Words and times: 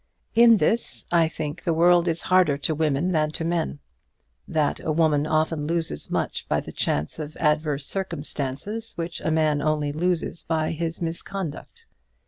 In 0.33 0.57
this, 0.57 1.05
I 1.11 1.27
think, 1.27 1.63
the 1.63 1.75
world 1.75 2.07
is 2.07 2.23
harder 2.23 2.57
to 2.57 2.73
women 2.73 3.11
than 3.11 3.29
to 3.33 3.45
men; 3.45 3.77
that 4.47 4.79
a 4.79 4.91
woman 4.91 5.27
often 5.27 5.67
loses 5.67 6.09
much 6.09 6.49
by 6.49 6.59
the 6.59 6.71
chance 6.71 7.19
of 7.19 7.37
adverse 7.37 7.85
circumstances 7.85 8.93
which 8.95 9.21
a 9.21 9.29
man 9.29 9.61
only 9.61 9.91
loses 9.91 10.41
by 10.41 10.71
his 10.71 10.97
own 11.01 11.05
misconduct. 11.05 11.85